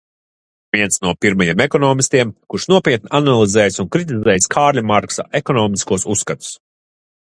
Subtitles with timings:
[0.75, 6.53] Viens no pirmajiem ekonomistiem, kurš nopietni analizējis un kritizējis Kārļa Marksa ekonomiskos uzskatus.